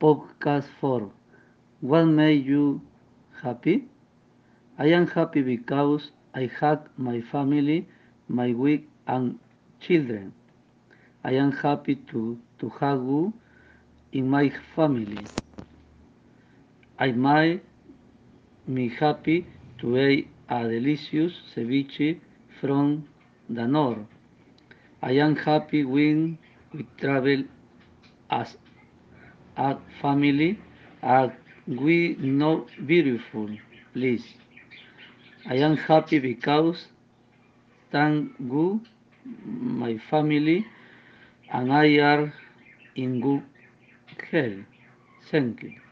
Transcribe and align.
podcast 0.00 0.68
for 0.80 1.10
What 1.80 2.04
made 2.06 2.44
you 2.46 2.80
happy? 3.42 3.88
I 4.78 4.86
am 4.86 5.06
happy 5.06 5.42
because 5.42 6.10
I 6.34 6.50
had 6.60 6.88
my 6.96 7.20
family, 7.20 7.88
my 8.28 8.52
wife 8.52 8.82
and 9.06 9.38
children. 9.80 10.32
I 11.24 11.32
am 11.32 11.52
happy 11.52 11.96
to, 12.10 12.38
to 12.58 12.68
have 12.80 12.98
you 13.00 13.32
in 14.12 14.28
my 14.28 14.50
family. 14.74 15.24
I 16.98 17.12
made 17.12 17.60
me 18.66 18.88
happy 18.88 19.46
to 19.78 19.98
eat 19.98 20.28
a 20.48 20.62
delicious 20.68 21.32
ceviche 21.54 22.20
from 22.60 23.08
the 23.48 23.66
north. 23.66 24.06
I 25.02 25.12
am 25.12 25.36
happy 25.36 25.84
when 25.84 26.38
we 26.72 26.86
travel 26.98 27.44
as 28.30 28.56
a 29.56 29.76
family 30.00 30.58
and 31.02 31.32
we 31.66 32.16
know 32.20 32.66
beautiful 32.86 33.48
please. 33.92 34.24
I 35.46 35.54
am 35.56 35.76
happy 35.76 36.18
because 36.18 36.88
thank 37.90 38.32
you, 38.38 38.80
my 39.24 39.98
family, 40.10 40.66
and 41.52 41.72
I 41.72 41.98
are 41.98 42.32
in 42.96 43.20
good 43.20 43.42
health. 44.30 44.64
Thank 45.30 45.62
you. 45.62 45.85